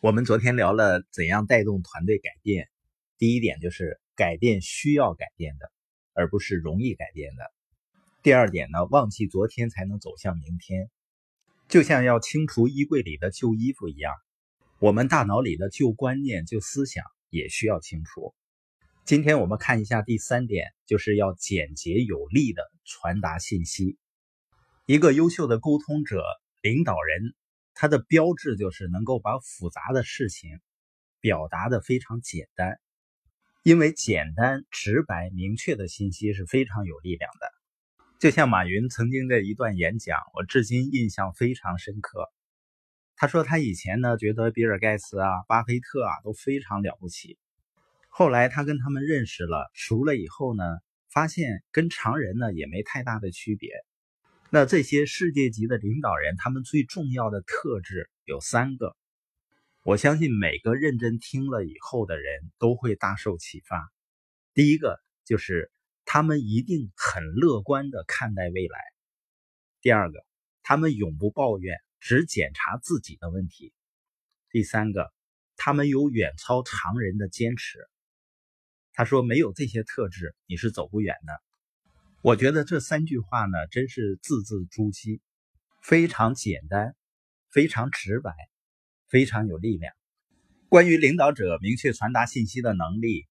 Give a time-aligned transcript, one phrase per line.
[0.00, 2.68] 我们昨天聊了怎样带动团队改变，
[3.18, 5.72] 第一点就是改变需要改变的，
[6.12, 7.42] 而不是容易改变的。
[8.22, 10.88] 第二点呢，忘记昨天才能走向明天，
[11.68, 14.14] 就像要清除衣柜里的旧衣服一样，
[14.78, 18.36] 我们大脑里的旧观念、旧思想也需要清除。
[19.04, 23.98] 今天我们看一下第三点，就是要简洁有力的传达信息。
[24.86, 26.22] 一个优秀的沟通者、
[26.62, 27.34] 领导人。
[27.80, 30.58] 它的标志就是能够把复杂的事情
[31.20, 32.80] 表达的非常简单，
[33.62, 37.48] 因为简单、直白、明确的信息是非常有力量的。
[38.18, 42.28] 就像马云曾经的一段演讲，我至今印象非常深刻。
[43.14, 47.38] 他说他以前呢觉得比尔盖茨啊、巴菲特啊都非常了不起，
[48.08, 50.64] 后来他跟他们认识了、熟了以后呢，
[51.12, 53.70] 发现跟常人呢也没太大的区别。
[54.50, 58.96] 那这些世界级的领导人，他们最重要的特质有三个，
[59.82, 63.92] 我相信每个认真听了以后的人都会大受启发。
[64.54, 65.70] 第一个就是
[66.06, 68.78] 他们一定很乐观的看待未来；
[69.82, 70.24] 第二个，
[70.62, 73.74] 他们永不抱怨，只检查自己的问题；
[74.50, 75.12] 第三个，
[75.56, 77.86] 他们有远超常人的坚持。
[78.94, 81.47] 他说，没有这些特质，你是走不远的。
[82.20, 85.20] 我觉得这三句话呢，真是字字珠玑，
[85.80, 86.96] 非常简单，
[87.52, 88.32] 非常直白，
[89.08, 89.94] 非常有力量。
[90.68, 93.28] 关于领导者明确传达信息的能力，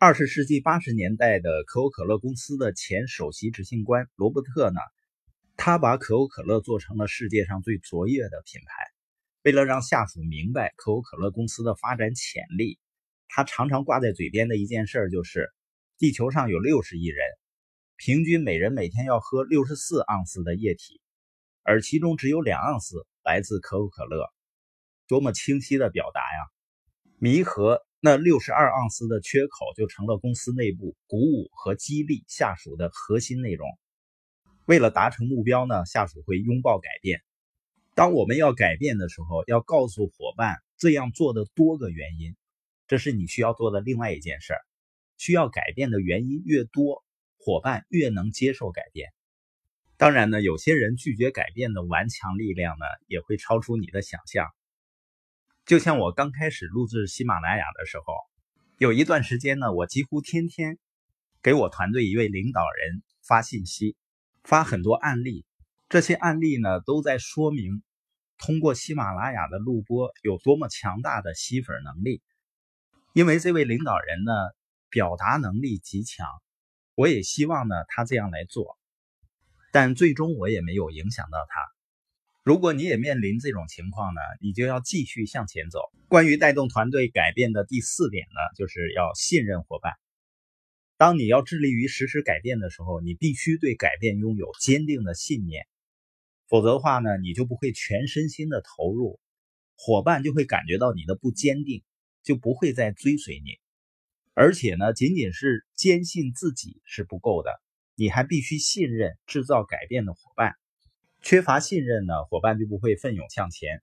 [0.00, 4.80] 二十世纪八十年代的可口可乐公司的前首席执行官罗伯特呢，
[5.56, 8.74] 他把可口可乐做成了世界上最卓越的品牌。
[9.44, 12.80] 为了让下属明白可口可乐公司的发展潜力，
[13.28, 15.52] 他常常挂在嘴边的一件事就是：
[15.98, 17.24] 地球上有六十亿人。
[18.04, 21.00] 平均每人每天要喝六十四盎司的液体，
[21.62, 24.28] 而其中只有两盎司来自可口可乐，
[25.06, 26.50] 多么清晰的表达呀！
[27.20, 33.68] 弥合那六十二盎司的缺口，就成了公司内部鼓舞和激励下属的核心内容。
[34.66, 37.20] 为了达成目标呢，下属会拥抱改变。
[37.94, 42.34] 当我们要改变的时候，要告诉伙伴这样做的多个原因，
[42.88, 44.60] 这是你需要做的另外一件事儿。
[45.18, 47.04] 需要改变的原因越多。
[47.44, 49.10] 伙伴越能接受改变，
[49.96, 54.46] 当然呢，有些人拒绝改变的顽强力量呢，也会超出你的想象。
[55.66, 58.14] 就像我刚开始录制喜马拉雅的时候，
[58.78, 60.78] 有一段时间呢，我几乎天天
[61.42, 63.96] 给我团队一位领导人发信息，
[64.44, 65.44] 发很多案例。
[65.88, 67.82] 这些案例呢，都在说明
[68.38, 72.22] 通过喜马拉雅的录播有多么强大的吸粉能力。
[73.12, 74.32] 因为这位领导人呢，
[74.90, 76.24] 表达能力极强。
[76.94, 78.78] 我也希望呢，他这样来做，
[79.72, 81.60] 但最终我也没有影响到他。
[82.42, 85.80] 如果你也面临这种情况呢，你就要继续向前走。
[86.08, 89.94] 关于带动团队改变的第四点呢，就是要信任伙伴。
[90.98, 95.66] 当你要致力于实施改变的时候，你必须对改变拥有坚定的信念，
[96.48, 99.18] 否则的话呢，你就不会全身心的投入，
[99.76, 101.82] 伙伴就会感觉到你的不坚定，
[102.22, 103.61] 就不会再追随你。
[104.34, 107.50] 而且呢，仅仅是坚信自己是不够的，
[107.94, 110.54] 你还必须信任制造改变的伙伴。
[111.20, 113.82] 缺乏信任呢，伙伴就不会奋勇向前。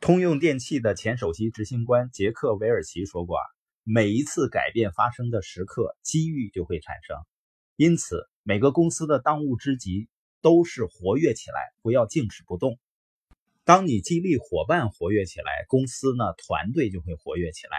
[0.00, 3.44] 通用电气的前首席执行官杰克韦尔奇说过啊，
[3.84, 7.16] 每一次改变发生的时刻，机遇就会产生。
[7.76, 10.08] 因此，每个公司的当务之急
[10.40, 12.80] 都是活跃起来，不要静止不动。
[13.64, 17.76] 当你激励伙伴活跃起来，公司呢，团队就会活跃起来。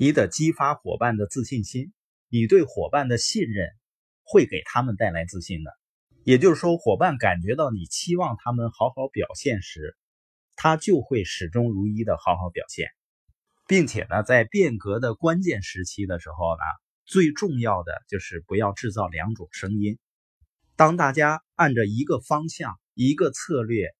[0.00, 1.92] 你得激发伙伴的自信心，
[2.28, 3.68] 你对伙伴的信任
[4.22, 5.72] 会给他们带来自信的。
[6.22, 9.96] 也就是说，伙伴感觉到你期望他们好好表现时，
[10.54, 12.86] 他就会始终如一的好好表现，
[13.66, 16.62] 并且呢，在变革的关键时期的时候呢，
[17.04, 19.98] 最重要的就是不要制造两种声音。
[20.76, 23.96] 当大家按着一个方向、一个策略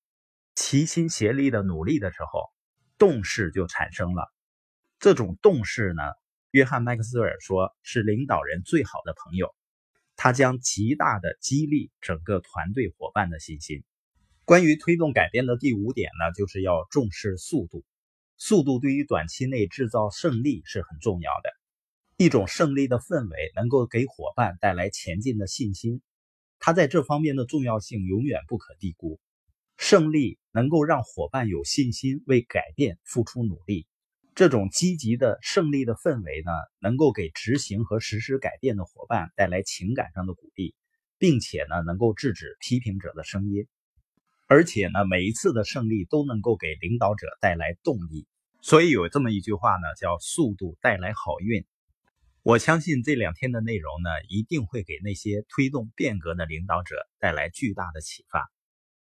[0.54, 2.52] 齐心协力的努力的时候，
[2.98, 4.32] 动势就产生了。
[5.00, 6.02] 这种动势呢，
[6.50, 9.54] 约翰·麦克斯韦尔说是领导人最好的朋友，
[10.16, 13.84] 他将极大的激励整个团队伙伴的信心。
[14.44, 17.84] 关于推动改变的第五点呢，就是要重视速度。
[18.38, 21.50] 速度对于短期内制造胜利是很重要的。
[22.16, 26.02] 一种胜利的氛围能够给伙伴带来前进的信心，
[26.58, 29.20] 他在这方面的重要性永远不可低估。
[29.76, 33.86] 胜利能够让伙伴有信心为改变付出努力。
[34.38, 40.76] 这种积极的胜利的氛围呢，能够给执行和实施改变的伙伴带来情感上的鼓励，
[41.18, 43.66] 并且呢，能够制止批评者的声音，
[44.46, 48.28] 而且呢，每一次的胜利都能够给领导者带来动力。
[48.60, 51.64] 所以有这么一句话呢，叫“速度带来好运”。
[52.44, 58.48] 我相信这两天的内容呢，一定会给那些推动变革的领导者带来巨大的启发。